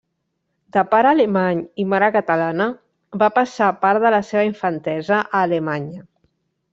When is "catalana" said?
2.15-2.67